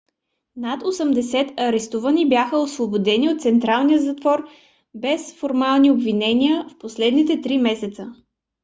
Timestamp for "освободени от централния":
2.57-3.99